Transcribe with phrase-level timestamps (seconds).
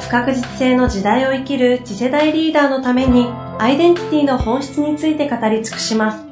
[0.00, 3.26] 不確実性の時代を生きる次世代リーダーのために
[3.58, 6.24] アイデンティティの本質について語り尽くします。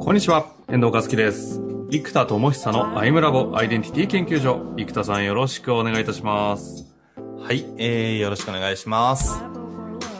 [0.00, 1.60] こんにちは、遠藤和樹です。
[1.90, 4.74] 生田智久のアイムラボアイデンティティ研究所。
[4.76, 6.94] 生田さんよろしくお願いいたします。
[7.38, 9.40] はい、えー、よろしくお願いします。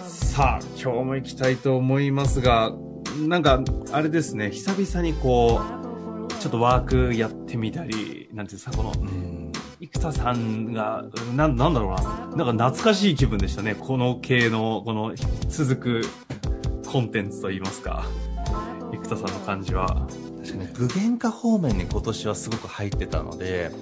[0.09, 2.73] さあ、今日も行きたいと思いますが、
[3.27, 5.76] なんか、あれですね、久々にこう、
[6.47, 8.93] ちょっとワークやってみたり、なんていうんですか、この、
[9.81, 11.03] 生田さんが、
[11.35, 13.75] な、なんだろうな、なんか懐かしい気分でしたね。
[13.75, 15.13] この系の、この
[15.49, 16.03] 続く
[16.87, 18.07] コンテンツといいますか。
[18.93, 20.07] 生田さんの感じは。
[20.45, 23.73] 確かに具現化方面に今年はすごく入ってたので、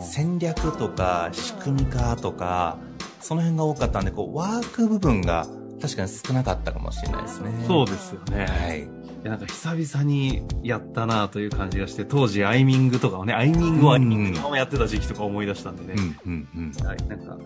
[0.00, 2.78] 戦略とか仕組み化とか、
[3.20, 5.46] その辺が多かったんで、こう、ワーク部分が
[5.82, 7.52] 確かに少なかったかもしれないですね。
[7.66, 8.46] そうですよね。
[8.46, 8.97] はい。
[9.24, 15.94] やなんか久々にやったなという感じがして、当時アイミングとかをね、アイミングをアイミングをやってた時期とか思い出したんでね。
[16.24, 16.86] うんうんうん。
[16.86, 17.36] はい、なんか、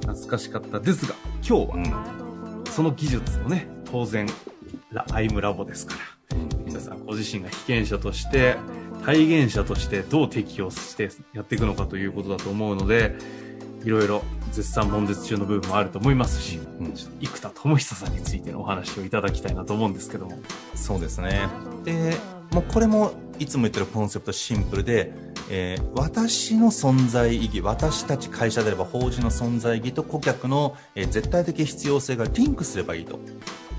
[0.00, 1.14] 懐かしかったですが、
[1.46, 4.26] 今日は、その技術をね、当然、
[5.12, 5.94] アイムラボですか
[6.30, 8.56] ら、皆さんご自身が被験者として、
[9.04, 13.16] 体現者としてどう適用してやっていくのかということだと思うので、
[13.84, 20.38] いろいろ絶賛悶絶中の部分もあると思いますし、うん、生田智久さんについてのお話をいただきたいなと思うんですけども。
[20.74, 21.48] そうですね。
[21.84, 22.16] で、
[22.52, 25.12] もうこれもいつも言ってるコンセプトシンプルで、
[25.50, 33.18] えー、私の存在意義、私たち会社であれば法人の存在意義と顧客の、えー、絶対的必要性がリンクすればいいと。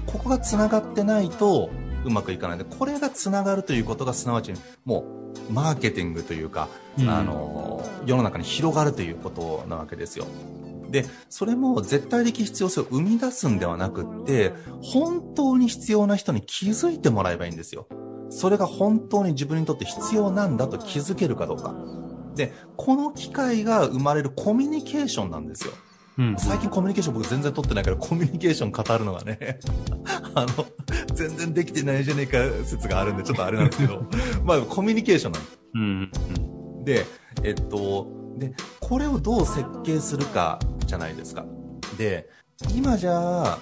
[0.05, 1.69] ここが繋がってないと
[2.05, 4.53] うまくいかないで、これが繋がるということがすなわち
[4.85, 5.05] も
[5.49, 6.67] うマーケティングというか、
[6.99, 10.25] うん、あの、世の中に広がるということなわけですよ。
[10.89, 17.87] で、それも絶対的必要性を生み出すんではなくって、本当に必要な人に気づいてもらえばいいんですよ。
[18.29, 21.73] それが本当に自分にとって必要なんだと気づけるかどうか。
[22.35, 25.73] で、この機会が生まれるコミュニケーションなんですよ。
[26.21, 29.59] うん、最近コミュニケーション僕全然取ってないからコミュニケーション語るのがね
[30.35, 30.65] あの、
[31.15, 34.05] 全然できてないじゃねえか説があるんでちょっとあれなんですけど、
[34.45, 35.59] まあコミュニケーションなんです。
[35.73, 37.05] うん、で、
[37.43, 41.43] えっと、で、これをどう設計するかじゃないですか。
[41.97, 42.29] で、
[42.75, 43.59] 今じゃあ、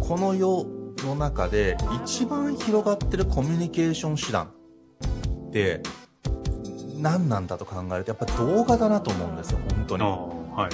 [0.00, 0.66] この世
[1.06, 4.52] の中で一番広がってるコミュニケーション手段
[5.48, 5.82] って
[6.98, 10.41] 何なんだと考えるとやっぱ動画だなと思うんですよ、本当に。
[10.52, 10.70] はい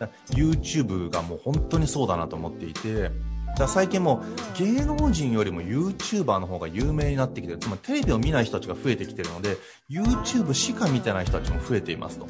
[0.00, 3.10] はい、YouTube がもう本当にそうだなと思っていて、
[3.58, 4.22] だ最近も
[4.58, 7.56] 芸能人よりも YouTuber の方が有名になってきて。
[7.58, 9.56] つまりテレビを見ない人たちが増えてきてるので、
[9.90, 12.26] YouTube しか見てない人たちも増えていますと。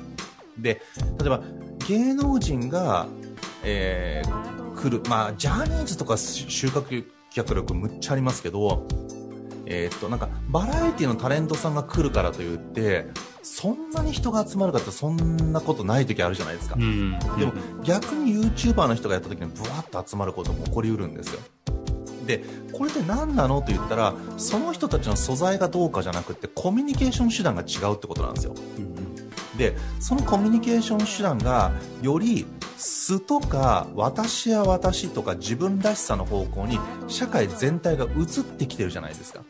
[0.59, 0.83] で、
[1.19, 1.43] 例えば
[1.89, 3.07] 芸能人が、
[3.65, 8.87] えー、来る、まあ、ジャニーズとか収穫脚力むっちゃありますけど、
[9.73, 13.07] えー、っと、なんか、バラエティのタレントさんが来るからといって、
[13.43, 16.77] そんなに人が集まるかってそんなことない時あるじゃないですか。
[16.79, 17.53] うん、でも、
[17.83, 21.41] 逆に YouTuber の人がやった時にブワッと集まることも起こりうるんですよ。
[22.27, 28.55] で、これって何なのと言ったら、その人たちの素材がどうかじゃなくて、コミュニケーション手段が違うってことなんですよ。
[28.79, 31.73] うん、で、そのコミュニケーション手段が、
[32.03, 32.47] より
[32.77, 39.43] 素とか私や私とか自分らしさの方向に社会全体が移ってきてるじゃないですか。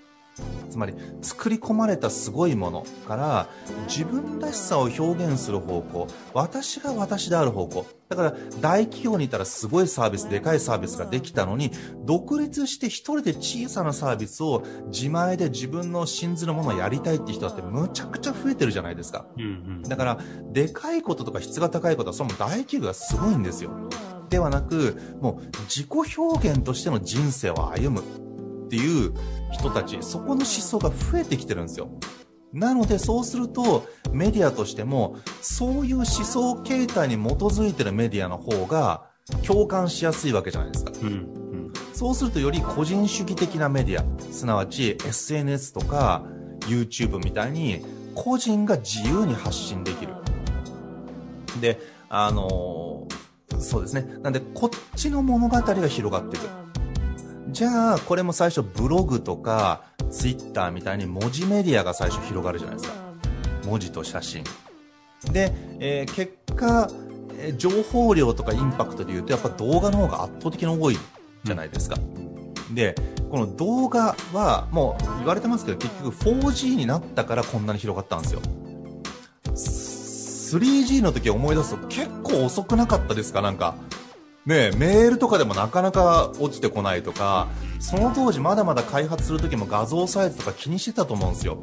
[0.71, 3.49] つまり作り込まれたすごいものから
[3.87, 7.87] 自分らしさを表現する方向私が私である方向。
[8.09, 11.71] だから大企業にいたらすごいサービスでかいサービスができたのに
[12.05, 19.47] 独立して一人で小さなサービスを自前で自分の信ずるものをやりたいって人だってむちゃくちゃ増えてるじゃないですか、うんう
[19.79, 20.19] ん、だから
[20.53, 23.71] でかいこととか質が高いことはその大企業がすごいんですよ。
[24.29, 28.03] ではなくもう自己表現としての人生を歩む
[28.73, 29.13] っていう
[29.51, 31.91] 人たち、そこの思想が増えてきてるんですよ。
[32.55, 39.07] なのでそうするとメディアとしてもそういう思想形態に基づいてるメディアの方が
[39.47, 40.93] 共感しやすいわけじゃないですか。
[41.03, 46.25] うん、うん、そうするとより個人主義的なメディア、すなわち SNS とか
[46.61, 47.85] YouTube みたいに
[48.15, 50.15] 個人が自由に発信できる。
[51.61, 51.79] で、
[52.09, 54.07] あのー、そうですね。
[54.23, 56.62] なんでこっちの物語が広がっていく。
[57.53, 62.95] じゃあ、これも最初ブログとか、ツイッターみたいに文字メディアが最初広がるじゃないですか。
[63.65, 64.45] 文字と写真。
[65.31, 66.89] で、えー、結果、
[67.39, 70.99] えー、情報量とかインパクトで言うとやっぱ動画の方が圧倒的に多い
[71.45, 71.97] じゃないですか。
[72.73, 72.95] で、
[73.31, 78.41] この動画はもう言われてますけど結局 4G になったからこんなに広がったんですよ。
[80.59, 83.41] 3G の時思い出すと結構遅くなかったですか？
[83.43, 83.75] なんか。
[84.47, 87.49] ねメールとかでもなかなか落ちてこないとか、
[87.81, 91.59] その当時まだまだ開発する時も画像サイズとか気にしてたと思うんですよ。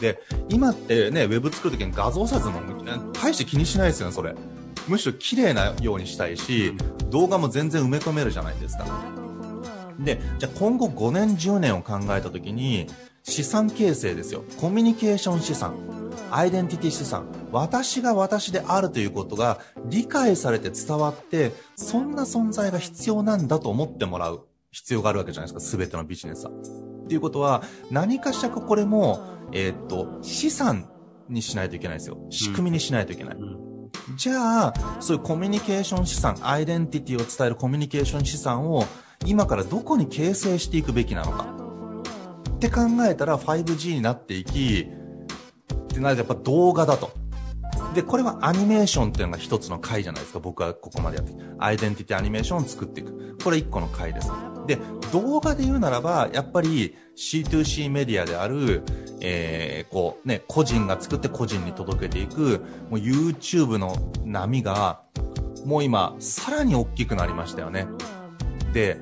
[0.00, 2.60] で、今ってね、ウェブ作る時に画像サイズも
[3.12, 4.34] 大して気にしないですよね、それ。
[4.88, 6.74] むしろ綺麗なようにしたいし、
[7.10, 8.86] 動画も全然埋め込めるじゃないですか。
[9.98, 12.86] で、じゃあ今後5年、10年を考えた時に、
[13.30, 14.44] 資産形成ですよ。
[14.58, 15.74] コミュニケーション資産。
[16.32, 17.26] アイデンティティ資産。
[17.52, 25.70] 私が私であるということが理解されて伝わって、そんな存在が必要なんだと思ってもらう必要があるわけじゃないですか。
[25.70, 26.50] すべてのビジネスは。
[26.50, 29.20] っていうことは、何かしらかこれも、
[29.52, 30.88] えー、っと、資産
[31.28, 32.18] にしないといけないですよ。
[32.30, 33.36] 仕組みにしないといけない。
[33.36, 38.84] うん、じゃあ、そういうコミュニケーション資産、アイデンティティを伝えるコミュニケーション資産を
[39.26, 41.59] 今からどこに形成していくべきなのか。
[42.60, 44.86] って考えたら 5G になっていき、
[45.82, 47.10] ってなるとやっぱ動画だと。
[47.94, 50.40] で、これはアニメーションっていうのが一つの回じゃないですか。
[50.40, 53.38] 僕はここまでやってアイデンティティアニメーションを作っていく。
[53.42, 54.30] これ一個の回です。
[54.66, 54.78] で、
[55.10, 58.82] 動画で言うならば、やっぱり C2C メディアである、
[59.22, 65.00] えー、こうね、個人が作って個人に届けていく、もう YouTube の波が、
[65.64, 67.86] もう今、さらに大きくなりましたよね。
[68.74, 69.00] で、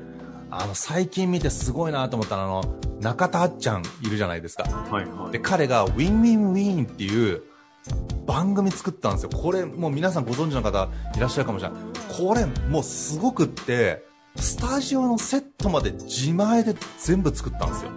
[0.50, 4.64] あの、最近見てすごいなと思ったのは、あの、中田あっちゃんいるじゃないですか。
[4.64, 5.32] はいはい。
[5.32, 7.42] で、彼が Win Win Win っていう
[8.26, 9.30] 番組作ったんですよ。
[9.30, 11.80] これ、もう皆さんご存知の方いらっしゃるかもしれない。
[12.08, 14.04] これ、もうすごくって、
[14.36, 17.90] スタジオのセットまで自前で全部作ったんですよ。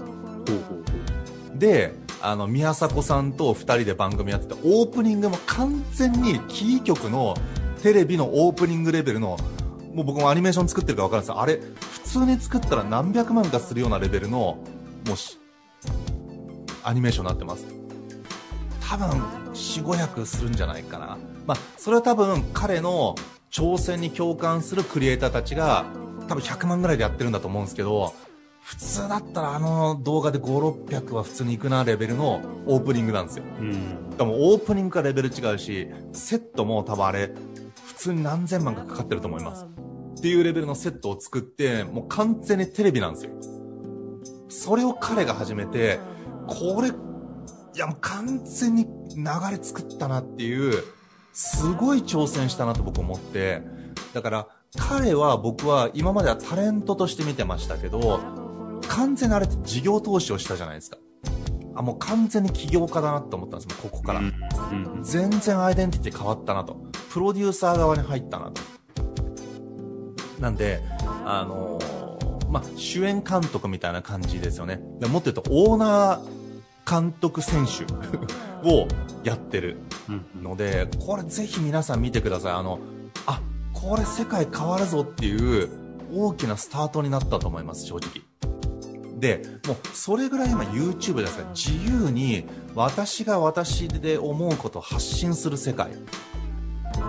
[1.55, 7.35] で、あの、宮迫さんと2人で番組やってて、オープニングも完全にキー局の
[7.81, 9.37] テレビのオープニングレベルの、
[9.93, 11.41] もう僕もアニメーション作ってるか分かるんですよ。
[11.41, 11.59] あれ、
[12.11, 14.57] 普通に作ったら何百万かするようなレベルの、
[15.07, 15.39] もし、
[16.83, 17.65] アニメーションになってます。
[18.81, 19.07] 多分、
[19.53, 21.17] 4、500するんじゃないかな。
[21.47, 23.15] まあ、それは多分彼の
[23.49, 25.85] 挑戦に共感するクリエイターたちが、
[26.27, 28.13] 多分100万ぐらいでやってるんだと思うんですけど、
[28.61, 33.45] 普通だったらあの動画で5、600は普通に行くなレベルのオープニングなんですよ。
[33.57, 34.09] うん。
[34.17, 37.31] でもオープニングからレベル違うし、セットも多分あれ、
[37.85, 39.65] 普通に何千万かかかってると思います。
[40.21, 43.31] っていうレベルのセットを作って、もう完全にテレビなんですよ。
[44.49, 45.99] それを彼が始めて、
[46.45, 46.91] これ、い
[47.75, 48.85] やもう完全に
[49.15, 50.83] 流れ作ったなっていう、
[51.33, 53.63] すごい挑戦したなと僕思って、
[54.13, 54.47] だから
[54.77, 58.19] 彼は僕は今まではタレントとして見てましたけど、
[58.89, 60.99] 完全にあれって事業投資をしたじゃないですか。
[61.73, 64.21] あ、もう完全に起業家だなって思ったんですもここから、
[65.01, 66.75] 全然アイデンティティ変わったなと。
[67.11, 68.61] プロデューサー側に入ったなと。
[70.41, 70.81] なんで、
[71.25, 71.79] あの
[72.49, 74.81] まあ、主演監督みたいな感じですよね。
[74.99, 77.85] でもっと言うと、オーナー監督選手
[78.67, 78.87] を
[79.23, 79.77] やってる
[80.41, 82.53] ので、これぜひ皆さん見てください。
[82.53, 82.79] あの、
[83.25, 83.39] あ、
[83.71, 85.69] これ世界変わるぞっていう
[86.13, 88.23] 大きなスタートになったと思います、正直。
[89.19, 95.91] で、もうそれぐらい今 YouTube ですから自由に私が私で思うことを発信する世界。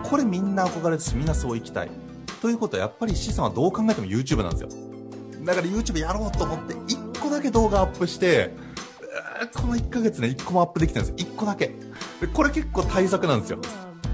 [0.05, 1.91] これみんな憧れですし、みんなそう生きたい。
[2.43, 4.69] ということはやっぱり資産はどう考えても YouTube なんですよ。
[5.45, 8.51] だから YouTube やろうと思って1個だけ動画アップして、
[9.55, 11.29] この1ヶ月ね、1個もアップできてるんです。
[11.29, 11.71] 1個だけ。
[12.35, 13.61] これ結構対策なんですよ。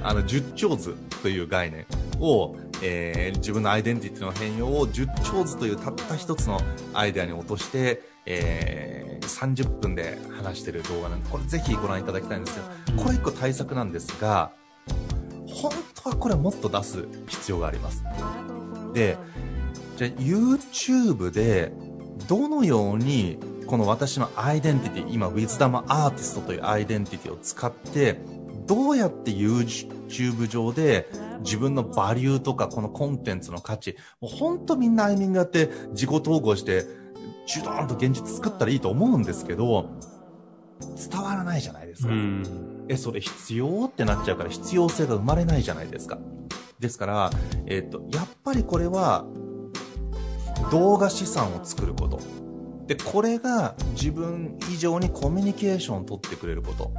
[0.03, 1.87] あの、10兆図という概念
[2.21, 6.61] を、えー、自分のアイデンティティの変容を10兆図というたった一つの
[6.93, 14.53] アイデアに落として、えー、30分で話してる動画なんで、これぜひご覧いただきたいんですけど、これ1個対策なんですが、
[15.61, 15.73] 本
[16.03, 18.05] 当はこれもっと出す必要があります。
[18.95, 19.17] で、
[19.97, 21.73] じゃあ YouTube で
[22.29, 28.19] どのようにこの私のアイデンティティ、今、ウィズダムアーティストというアイデンティティを使って、
[28.67, 31.09] どうやって YouTube 上で
[31.41, 36.85] 自分のバリューとかこのコンテンツの価値、もう本当みんなアイミングやって自己統合して、
[37.47, 39.91] ジュドーンと現実作ったらいいと思うんですけど、
[41.11, 42.13] 伝わらないじゃないですか。
[42.89, 46.19] え、それ必要ってなっちゃうから必要性が生まれないじゃないですか。
[46.79, 47.31] ですから、
[47.67, 49.27] えっ、と、やっぱりこれは
[50.71, 52.21] 動画資産を作ること。
[52.87, 56.93] で、これが自分以上にコミュニケーションを取ってくれること。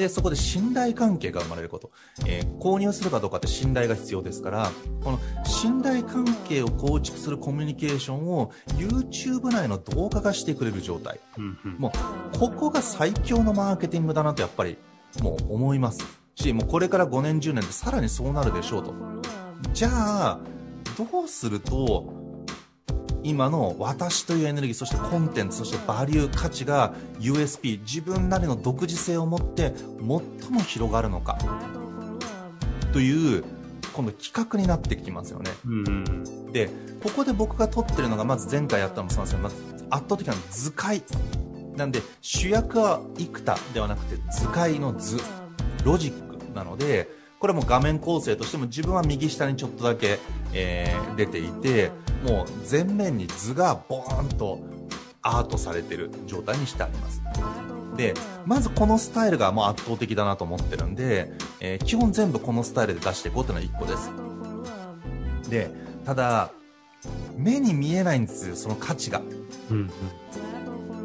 [0.00, 1.90] で、そこで信頼関係が生まれること。
[2.26, 4.70] えー、購入するかどうかって信頼が必要ですから、
[5.04, 11.20] この信頼関係を構築するコミュニケーションを YouTube 内の動画化してくれる状態。
[11.36, 11.92] うんうん、も
[12.34, 14.78] う、ここが最強のマーケティングだなとやっぱり、
[15.22, 16.04] もう思います。
[16.34, 18.94] し、もうこれから5年10年でさらにそうなるでしょうと。
[19.72, 20.40] じゃあ、
[20.96, 22.19] どうすると、
[23.22, 30.20] 今の私というエネルギー、そしてコンテンツ、そしてバリュー、価値が USP、自分なりの独自性を持って最も
[30.66, 31.38] 広がるのか、
[32.92, 33.44] という、
[33.92, 35.50] 今度企画になってきますよね。
[35.64, 36.70] うん、で、
[37.02, 41.02] ここで僕が取ってるのが、まず前回やったのもそうなんですけど、まず圧倒的な図解。
[41.76, 45.18] なんで、主役は幾多ではなくて図解の図、
[45.84, 47.08] ロジックなので、
[47.40, 50.18] これも画面構成としても自分は右下にちょっとだけ、
[50.52, 51.90] えー、出ていて、
[52.22, 54.60] もう全面に図がボーンと
[55.22, 57.22] アートされてる状態にしてあります。
[57.96, 58.12] で、
[58.44, 65.50] まずこのスタイルがもう圧倒的だなと思ってるんで、えー、基本全部このスタイルで出していこうっていうのは1個です。
[65.50, 65.70] で、
[66.04, 66.50] ただ、
[67.38, 69.22] 目に見えないんですよ、その価値が。
[69.70, 69.86] うん、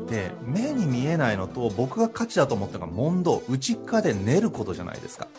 [0.08, 5.30] で、目に見えないのと僕が価値だと思ったのが問答、内側で練ることじゃないですか。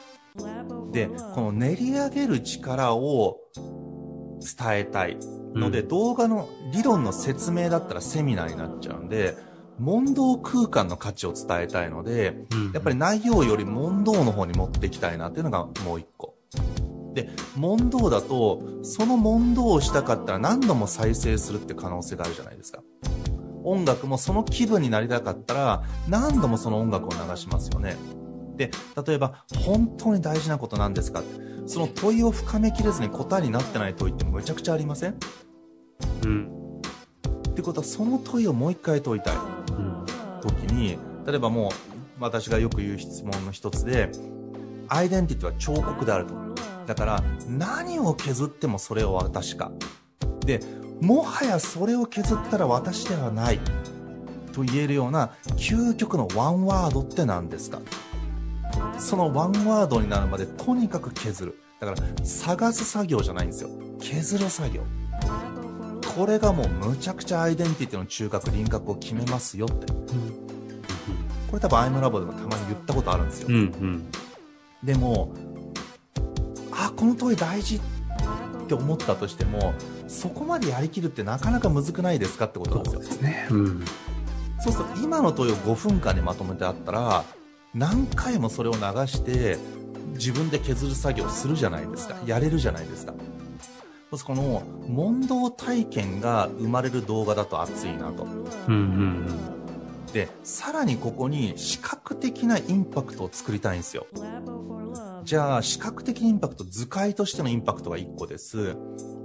[0.96, 5.18] で、この練り上げる力を伝えたい
[5.54, 9.36] ので、うん、動画の理論の説明だったらセミナーになっちゃうんで、
[9.78, 16.34] 問答空間の価値を伝えたいので、うん、やっぱり内容より問答の方に持っていきたいなっていうのがもう一個。
[17.12, 22.82] で、問答だと、その問答をしたかったら何度も再生するって可能性があるじゃないですか。
[23.64, 27.96] 音楽もその気分になりたかったら、何度もその音楽を流しますよね。
[28.56, 28.70] で、
[29.06, 31.22] 例えば、本当に大事なことなんですか？
[31.66, 35.16] その問いを深めきれずに答えになってない問いってむちゃくちゃありません？
[36.24, 36.80] うん。
[37.50, 39.36] ってことは、その問いをもう一回問いたい。
[39.36, 39.38] う
[39.72, 40.06] ん。
[40.40, 41.70] 時に、例えばもう、
[42.20, 44.10] 私がよく言う質問の一つで、
[44.88, 46.34] アイデンティティは彫刻であると。
[46.86, 49.72] だから、何を削ってもそれを私か。
[50.46, 50.60] で、
[51.00, 53.60] もはやそれを削ったら私ではない。
[54.52, 57.80] と言えるような究極のワンワードって何ですか？
[58.98, 61.58] そのワンワードになるまでとにかく削る。
[61.80, 63.70] だから探す作業じゃないんですよ。
[64.00, 64.82] 削る作業。
[66.16, 69.92] これがもうむちゃくちゃアイデンティティの中核、輪郭を決めますよって。
[69.92, 70.02] うん、
[71.48, 73.48] これ多分アイムラボでもたまに言ったことあるんですよ。
[73.50, 74.10] うんうん、
[74.82, 75.34] でも、
[76.72, 77.80] あ、この問い大事っ
[78.66, 79.74] て思ったとしても、
[80.08, 83.02] そこまでやりきるってなかなかむずくないですかってことなんですよ。
[83.02, 83.48] そうですね。
[83.50, 83.84] うん。
[84.58, 87.24] そうすると今の問いを5分間にまとめてあったら、
[87.76, 89.58] 何回もそれを流して
[90.14, 92.16] 自分で削る作業するじゃないですか。
[92.24, 93.12] やれるじゃないですか。
[94.24, 98.42] この問答体験が生まれる動画だと熱いなと、うんうん
[100.08, 104.06] うん、でさらにここに視覚的なインパクトを作りたいんですよ。
[105.24, 108.74] じゃあ視覚的インパクト図解としてのインパクトが1個です。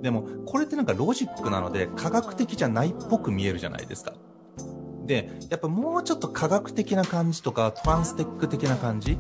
[0.02, 4.14] でもこれってなんかロジックなので科学的じゃないっぽく見えるじゃないですか
[5.12, 9.18] で、やっぱもうちょっと科学的な感じとか、トランステック的な感じ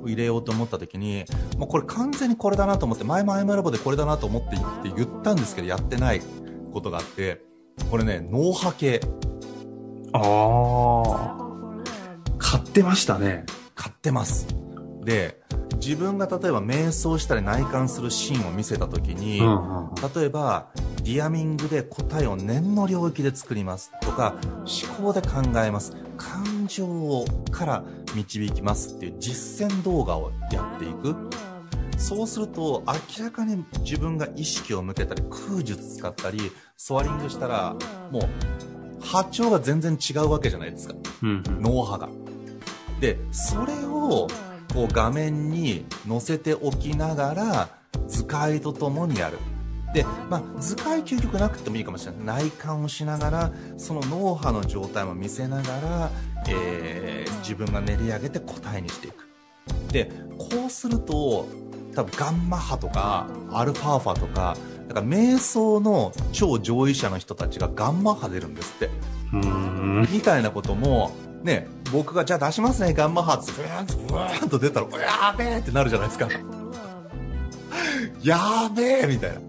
[0.00, 1.24] を入れようと思った時に、
[1.58, 4.58] もうこれ完全にこれだなと思って、前もアイマラボでこれだなと思ってっ
[4.92, 6.22] て言ったんですけど、やってない
[6.72, 7.42] ことがあって、
[7.90, 9.00] これね、脳波系。
[10.12, 11.36] ああ。
[12.38, 13.44] 買ってましたね。
[13.74, 14.46] 買ってます。
[15.04, 15.40] で、
[15.84, 20.68] 自分が例えば瞑想したり内観するシーンを見せた時に、うんうん、例えば
[21.02, 24.36] ディアミングで答えを念の領域で作りますとか、
[24.88, 25.92] 思考で考えます。
[26.16, 31.14] 感情から導きますっていう実践動画をやっていく。
[31.98, 32.82] そうすると、
[33.18, 37.76] 明らかに自分が意識を向けたり、空術使ったり、ソアリングしたら、
[38.10, 40.94] もう、波長が全然違うわけじゃないですか。
[41.22, 42.08] うん、脳波が。
[43.00, 44.26] で、それを、
[44.74, 47.68] こう画面に載せておきながら、
[48.08, 49.38] 図解とともにやる。
[49.94, 52.44] で、まあ、図解究極なくてもいいかもしれない。
[52.46, 56.10] 内観をしながら、その脳波の状態も見せながら、
[56.48, 59.28] えー、自分が練り上げて答えにしていく。
[59.92, 61.46] で、こうすると、
[61.94, 64.56] 多分ガンマ波とか、アルファーファとか、
[64.88, 68.90] だから瞑想の超上位者の人たちがガンマ波出るんですって。
[70.10, 71.12] みたいなことも、
[71.44, 76.28] ね、僕がじゃあ出しますね、ガンマ波って、ブーンと、ブーンと出たら、やべえってなるじゃないですか。
[78.22, 79.40] やべえみたいな。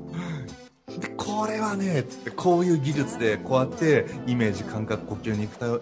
[0.99, 5.81] で、これはね、つって、こういう技術で、こうやってイメージ、感覚、呼吸、肉体を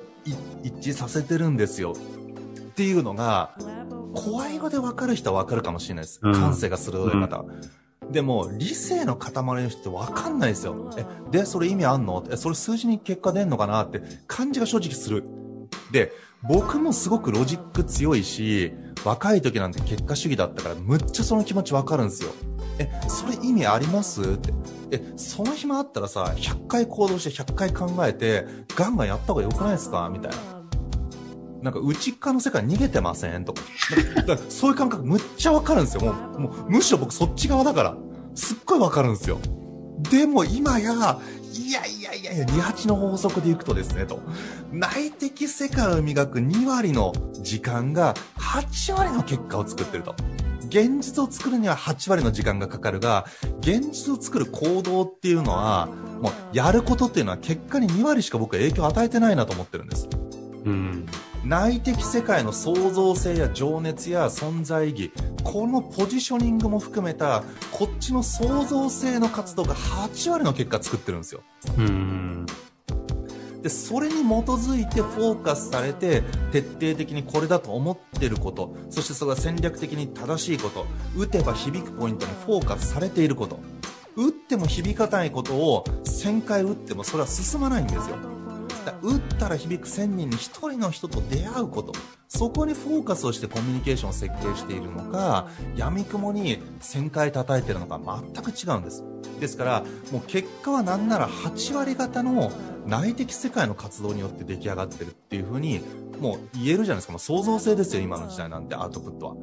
[0.63, 1.93] 一致させてるんですよ。
[1.93, 1.95] っ
[2.75, 3.55] ていうのが、
[4.13, 6.19] 声色でわかる人はわかるかもしれないです。
[6.19, 7.45] 感性が鋭い方は。
[8.03, 10.91] うん、でも、理性の塊の人ってわかんないですよ。
[10.95, 12.23] え、で、それ意味あんの？
[12.29, 13.83] え、それ数字に結果出んのかな？
[13.83, 15.23] って感じが正直する。
[15.93, 18.73] で、僕もすごくロジック強いし、
[19.05, 22.31] 若い時なんて結果主義だったからむっちゃその気持ちわかるんですよ。
[22.79, 24.21] えそれ意味あります？
[24.21, 24.53] って。
[24.91, 28.45] えその暇あったらさ100回行動して100回考えて
[28.75, 30.09] ガンガンやった方がよくないですか？
[30.11, 30.37] みたいな。
[31.61, 33.45] なんか内側の世界逃げてません？
[33.45, 33.61] とか。
[34.25, 36.01] だかそういう感覚むっちゃわかるんですよ。
[36.01, 37.95] もうもうむしろ僕そっち側だから。
[38.35, 39.37] すっごいわかるんですよ。
[40.09, 41.19] でも今や
[41.53, 44.19] いやいやいやいや、28の法則でいくとですね、と。
[44.71, 50.15] 内的世界を磨く2割の時間が8割の結果を作ってると。
[50.67, 53.27] 現実を作るには8割の時間がかかるが、
[53.59, 55.87] 現実を作る行動っていうのは、
[56.21, 60.09] もうやることっていうのは結果に2割しか僕は影響を与えてないなと思ってるんです。
[60.65, 61.05] うん。
[61.45, 65.11] 内的世界の創造性や情熱や存在意義
[65.43, 71.41] このポジショニングも含めたこっちの創造性の活動が8割の結果作ってるんですよ。
[71.77, 72.45] うん。
[73.61, 76.21] でそれに基づいてフォーカスされて
[76.51, 80.85] 徹底的にこれだと思ってることそしてそれが戦略的に正しいこと
[81.15, 83.59] 打てば響くポイントにフォーカスされていること。
[84.15, 88.32] 打っても響かないことを1000回打ってもそれは進まないんですよ
[88.91, 91.93] 打ったら響く1000人に1人の人と出会うこと。
[92.27, 97.99] そこにフォーカスをしてコミュニケーションを設計しているのか闇雲に1000回叩いてるのか
[98.33, 99.03] 全く違うんです。
[99.39, 102.51] ですからもう結果は何なら8割方の
[102.87, 105.81] 内的世界の活動によって出来上がってるっていう風に
[106.19, 107.13] もう言えるじゃないですか。
[107.13, 109.35] もう創造性ですよ今の時代なんてアウトプットは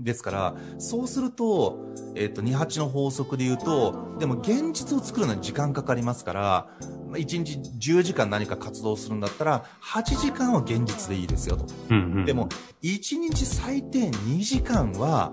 [0.00, 1.78] ですから、そうすると、
[2.14, 6.68] えっ、ー、と、28の法則で言うと、でも現実を作るのに時間かかりますから、
[7.12, 11.66] 1日10時間何か活動するんだったら、8時間は現実でいいですよと。
[11.90, 12.48] うんうん、でも、
[12.82, 15.32] 1日最低2時間は、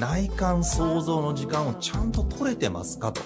[0.00, 3.22] 内観創造の時間をちゃんと取れてますかと。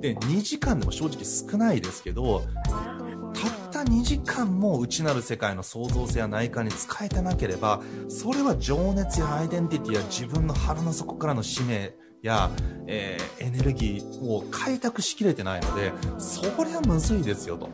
[0.00, 2.42] で、2時間でも正直少ないですけど、
[3.84, 12.50] た2時間も内なる世界の創造性や内観に使えてなければそれは情熱やアイデンティティや自分の腹の底からの使命や、
[12.86, 17.68] えー、エネルギーを開拓しきれてないのでそりゃむずいですよと。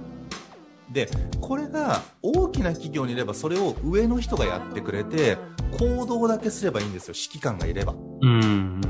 [0.92, 1.10] で
[1.40, 5.36] これが大きな企業にいればそれを上の人がやってくれて
[5.78, 7.14] 行動だけすればいいんですよ。
[7.16, 7.94] 指揮官がいれば。
[8.22, 8.80] うん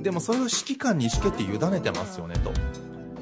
[0.00, 2.52] でもそれを指揮官に意思決定委ねてますよねと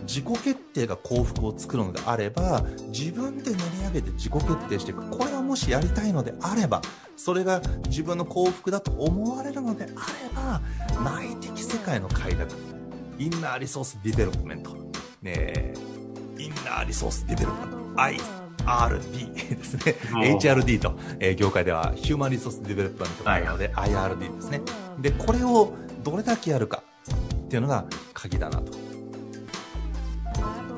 [0.02, 5.10] 自己決定が幸福を作るのであれば自分で練り上げて自己決定していく。
[5.10, 6.82] これはもしやりたいのであれば
[7.16, 9.92] それが自分の幸福だと思われるのであれ
[10.34, 10.60] ば
[11.04, 12.54] 内的世界の快楽。
[13.18, 14.76] Inner Resource Development。
[15.22, 15.74] ね
[16.38, 19.96] Inner Resource Development。IRD ですね。
[20.12, 24.60] HRD と、えー、業界では Human Resource Development なので、はい、IRD ですね。
[25.00, 26.82] でこれをどれだけやるか
[27.44, 27.84] っていうのが
[28.14, 28.72] 鍵だなと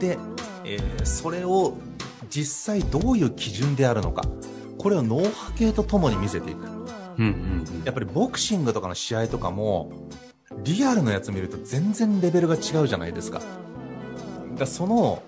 [0.04, 0.18] で、
[0.64, 1.78] えー、それを
[2.28, 4.22] 実際どういう基準であるのか。
[4.84, 10.10] これを脳波計とともに見せていく、うんうんうん、やっぱりボクシングとかの試合とかも
[10.62, 13.40] リアルのやつ見ると全然レベルが違うじゃないですか。
[14.58, 15.22] だその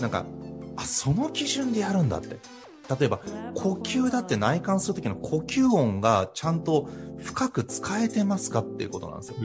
[0.00, 0.26] なんか
[0.74, 2.38] あその基準でやるんだって。
[2.98, 3.18] 例えば
[3.54, 9.44] 呼吸だって内観する時の呼吸音がちゃんと深く使えてますかっていうことなんですよ、う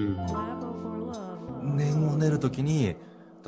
[1.66, 2.96] ん、念を練る時に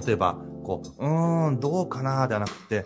[0.04, 2.84] 例えばこう、うーん、どうかなではなくて、っ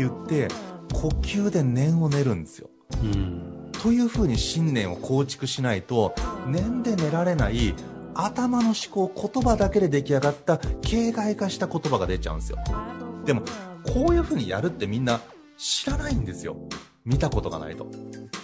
[0.00, 0.48] て言って、
[0.94, 2.70] 呼吸で念を練るんですよ。
[3.02, 3.57] うん。
[3.82, 6.14] というふうに信念を構築しないと
[6.46, 7.74] 念で練られない
[8.14, 12.58] 頭の思考言葉だけで出来上がった形骸化した言葉が出ちゃうんですよ。
[13.24, 13.42] でも
[13.84, 15.20] こういうふうにやるってみんな
[15.56, 16.56] 知らないんですよ。
[17.04, 17.84] 見たことがないと。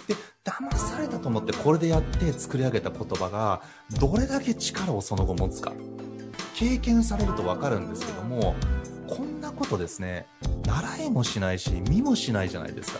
[0.07, 3.61] で騙されたと思ってこれでやって作り上げた言葉が
[3.99, 5.73] どれだけ力をその後持つか。
[6.55, 8.55] 経験されると分かるんですけども
[9.07, 10.25] こんなことですね
[10.65, 12.99] 習いもしないし見もしないじゃないですか。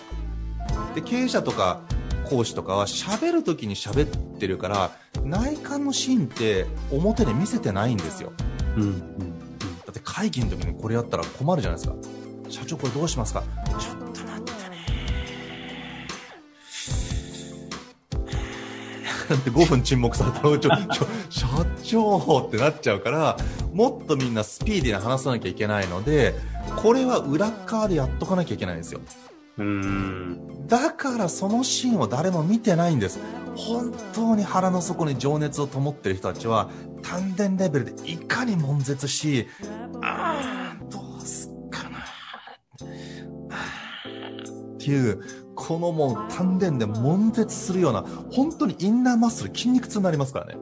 [0.93, 1.79] で経営者とか
[2.29, 4.91] 講師とかは喋る時に喋ってるから
[5.23, 8.33] 内観のシーンって表で見せてないんですよ、
[8.75, 9.05] うんうん、だ
[9.91, 11.95] って会議の時にこれやったら困るじゃないですか。
[12.47, 13.43] 社長これどうしますか？
[13.79, 14.85] ちょっと待ってね。
[19.33, 21.47] って5分沈黙されたらちょちょ社
[21.83, 23.37] 長ってなっちゃうから
[23.73, 26.35] もっとみんなスピーディーな話さなきゃいけないので
[26.75, 29.01] これは裏側でやっとかなきゃいけないんですよ
[29.57, 30.67] うん。
[30.67, 33.19] だからそのシーンを誰も見てないんです。
[33.55, 36.69] 本当に腹の底に情熱を灯ってる人たちは
[37.01, 39.47] 丹田レベルでいかに悶絶し
[40.01, 41.99] ああどうすっかな。
[43.49, 43.85] あ
[44.79, 45.21] 球、
[45.55, 50.57] このもう丹田で悶絶するような、本当にインナーマッスル筋肉痛になりますからね。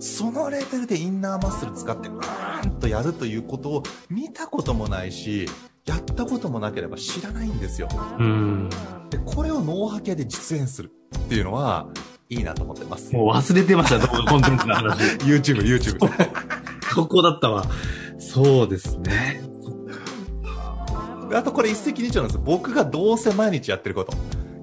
[0.00, 5.46] そのレベルでインナーマッスル使って、うーんとやるということを見たこともないし、
[5.90, 7.88] やったこともなければ知らないんですよ。
[8.18, 8.70] うん。
[9.10, 11.88] で、これを脳波系で実演するっていうのは、
[12.28, 13.12] いいなと思ってます。
[13.12, 14.98] もう忘れてました、動画コンテンツの話。
[15.26, 15.98] YouTube、YouTube。
[16.94, 17.64] ここだったわ。
[18.20, 19.42] そうですね。
[21.28, 22.42] であとこれ一石二鳥なんですよ。
[22.44, 24.12] 僕がどうせ毎日やってること。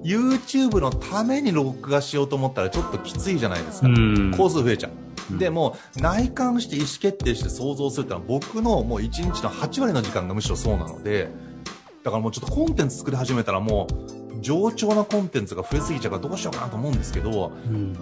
[0.02, 3.88] YouTube のために録画しようと思ったらちょっときついじゃないですか。
[3.88, 5.07] ん工数増えちゃう。
[5.30, 11.28] うんでも、内観して意思決定して想像するってのは僕のもう1日の8割の時間がむしろそうなので、
[12.02, 17.96] だからもうちょっとコンテンツ作り始めたらもう、冗長なコンテンツが増えすぎちゃうからどうしようかなと思うんですけど、うん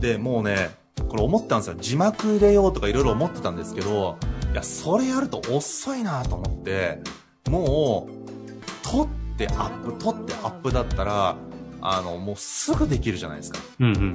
[0.00, 0.70] で、もうね、
[1.08, 1.76] これ思ったんですよ。
[1.78, 4.16] 字幕入れようとかいろいろ思ってたんですけど、
[4.52, 7.00] いや、それやると遅いなと思って、
[7.48, 11.36] もう、撮ってアップ、撮ってアップだったら、
[11.80, 13.58] あの、もうすぐできるじゃないですか。
[13.80, 14.12] うんうん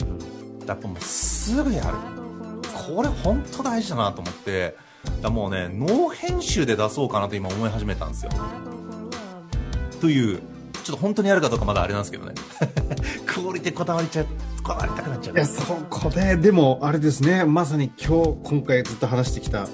[0.68, 2.24] やっぱもうすぐやる。
[2.74, 4.76] これ本当大事だなと思って、
[5.22, 8.32] だもうね、ノー編集で出そうかなと今思い始めたんですよ。
[10.02, 10.40] という、
[10.84, 12.34] ちょっと本当にやるかどうかまだあれなんですけどね。
[13.26, 14.26] クオリティこだわりちゃ、
[14.64, 15.38] こだわりたくなっちゃうい。
[15.38, 19.68] や、そこで、でも、あれですね、まさに今日、今回ずっと話してきた、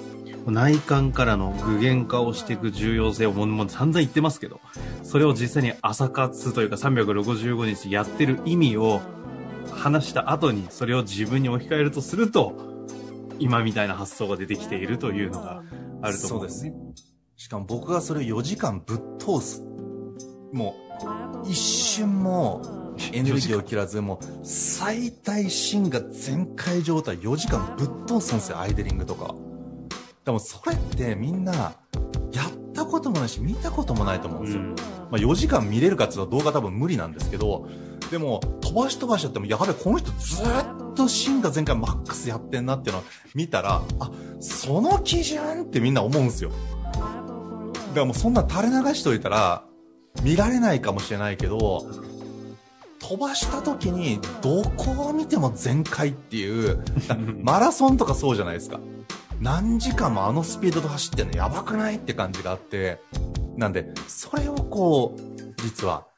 [0.46, 4.62] 内観からの具現化をしていく重要性をもうもう散々言ってますけど、
[5.04, 9.02] それを実際に朝活というか365日やってる意味を
[9.80, 12.54] 話した後に、それを自分に置き換えるとすると、
[13.40, 15.64] 今みたいな発想が出てきているというのが
[16.02, 16.74] あると思うんですね。
[17.38, 19.64] しかも僕がそれを4時間ぶっ通す。
[20.52, 20.76] も
[21.46, 22.62] う、一瞬も
[23.14, 29.34] エネルギーを切らず、もう最大芯が全開状態4時間ぶっ通すんですよ、アイデリングとか。
[30.26, 31.54] でもそれってみんな、
[32.34, 34.64] やったこともないし、見たこともないと思うんですよ。
[34.64, 34.76] うん
[35.10, 37.68] まあ、4時間見れるかっていうと動画多分無理なんですけど、
[38.12, 43.04] でも、飛ばし飛ばしちゃっても、やべ、この人ずーっと芯が全開マックスやってんなっていうのを
[43.36, 46.52] 見たら、あ、その基準ってみんな思うんですよ。
[46.94, 47.12] だか
[47.96, 49.64] らもうそんな垂れ流しといたら、
[50.24, 51.88] 見られないかもしれないけど、
[53.00, 56.84] 飛ばした時に、どこを見ても全開っていう、
[57.42, 58.80] マラソンとかそうじゃないですか。
[59.40, 63.02] 何時間もあのスピードで走ってんのやばくないって感じがあって、
[63.56, 66.09] なんで、それをこう、実は、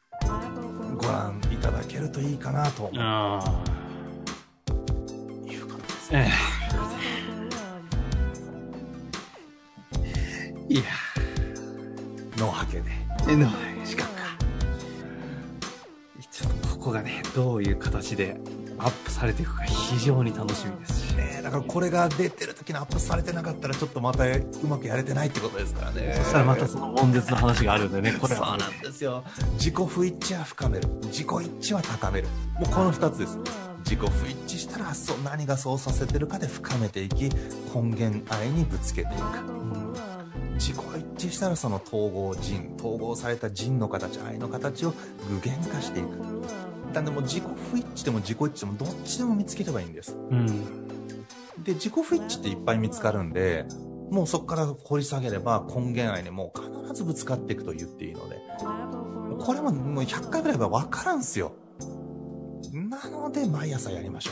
[1.01, 2.89] ご覧いただけるといいかなと。
[2.95, 3.63] あ
[5.45, 6.27] いうことですえ
[10.67, 10.83] えいや、
[12.37, 12.91] 脳波形で。
[13.27, 13.49] えの、
[13.83, 14.21] 資格か。
[16.31, 18.37] ちょっとここがね、どういう形で
[18.77, 21.11] アップされていくか非常に楽しみですし。
[21.15, 26.13] ねだからこれが出てる時にアップされてなかったらちょっとまたうまくやれてないってことですからね。
[26.17, 28.47] そしたらまたその悶絶の話があるんでね、これは。
[28.47, 29.23] そうなんですよ。
[29.53, 30.87] 自己不一致は深める。
[31.03, 32.27] 自己一致は高める。
[32.59, 33.37] もうこの二つです。
[33.83, 37.29] 自己不一致したらそう何がそうさせてるかで深めていき、
[37.73, 39.21] 根源愛にぶつけていく。
[40.53, 40.75] 自己
[41.17, 44.93] 一致したらその統合人、統合された人の形、愛の形を
[45.27, 46.07] 具現化していく。
[46.93, 50.15] なんでもう自己不一致でも自己一致でもどっちでも見つければいいんです。
[50.29, 50.80] うん。
[51.63, 53.65] で、自己不一致っていっぱい見つかるんで、
[54.11, 58.41] もうそこから掘り下げれば根源愛にもう必ずぶつかっていくと言っていいので、
[59.39, 61.53] これももう100回ぐらいは分からんすよ。
[62.73, 64.31] なので、毎朝やりましょ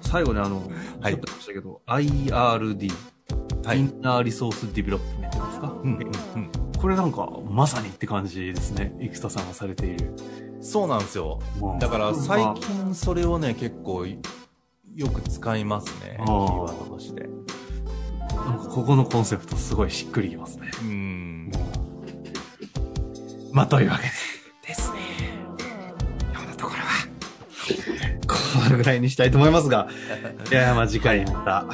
[0.00, 0.62] 最後にあの、
[1.00, 3.66] はいちょっとましたけど、IRD、う。
[3.66, 8.94] は Inner Resource Development ですか、うん、うん、これなんか、まさにって感じですね。
[9.00, 10.14] 生田さんがされている。
[10.56, 10.62] うん。
[10.62, 11.38] そうなんですよ。
[11.60, 14.06] うんだから最近それをね、結構
[14.98, 16.16] よく使いますね。
[16.16, 17.22] キあーーワードとして。
[18.34, 20.72] なんかここのコンセプトすごいしっくりきますね。
[20.82, 21.52] うん。
[23.52, 24.10] まあ、というわけで。
[24.66, 24.98] ですね。
[26.34, 27.06] ようなところは、
[28.26, 29.88] このぐらいにしたいと思いますが、
[30.50, 31.64] いや、まあ次回また、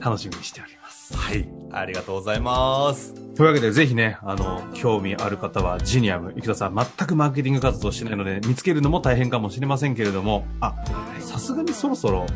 [0.00, 1.14] 楽しみにしております。
[1.14, 1.59] はい。
[1.72, 3.14] ありがとうございます。
[3.34, 10.74] というわけで、ぜひね、あの、興味ある方は、ジニアム、生田さん、全くマーケティング活動してないので、見つけるのも大変かもしれませんけれども、あ、
[11.20, 12.26] さすがにそろそろ、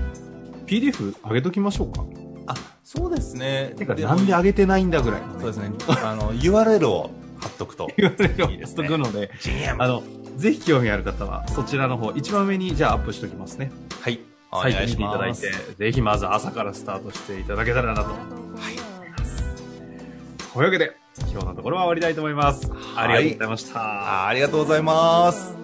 [0.66, 2.04] PDF 上げときましょうか。
[2.46, 3.74] あ、そうですね。
[3.76, 5.32] てか、もなんで上げてないんだぐらいのね。
[5.40, 5.70] そうですね。
[6.02, 7.88] あの、URL を貼っとくと。
[7.96, 10.02] 言われるいいですねとくので、ジニアあの、
[10.36, 13.70] ぜひ興味ある方は、そちらの方、一番上に、じゃあアップしておきますね。
[14.00, 14.20] はい。
[14.54, 18.10] おサイト見ていただいてぜひまず朝からスタートしていただけたらなと。
[18.10, 18.93] はい。
[20.54, 20.96] というわけで、
[21.32, 22.70] 今日のところは終わりたいと思います。
[22.96, 23.80] ありがとうございました。
[23.80, 25.63] あありがとうございます。